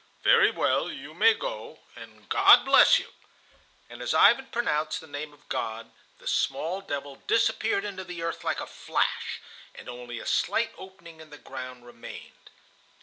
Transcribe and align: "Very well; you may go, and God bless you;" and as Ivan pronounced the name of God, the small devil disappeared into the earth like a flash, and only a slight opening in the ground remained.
"Very 0.23 0.49
well; 0.49 0.89
you 0.91 1.13
may 1.13 1.35
go, 1.35 1.77
and 1.95 2.27
God 2.27 2.65
bless 2.65 2.97
you;" 2.97 3.09
and 3.87 4.01
as 4.01 4.15
Ivan 4.15 4.47
pronounced 4.47 4.99
the 4.99 5.05
name 5.05 5.31
of 5.31 5.47
God, 5.47 5.91
the 6.17 6.25
small 6.25 6.81
devil 6.81 7.17
disappeared 7.27 7.85
into 7.85 8.03
the 8.03 8.23
earth 8.23 8.43
like 8.43 8.59
a 8.61 8.65
flash, 8.65 9.39
and 9.75 9.87
only 9.87 10.17
a 10.17 10.25
slight 10.25 10.71
opening 10.75 11.21
in 11.21 11.29
the 11.29 11.37
ground 11.37 11.85
remained. 11.85 12.49